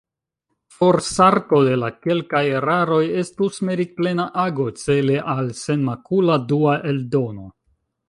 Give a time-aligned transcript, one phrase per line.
[0.77, 7.51] Forsarko de la kelkaj eraroj estus meritplena ago, cele al senmakula dua eldono.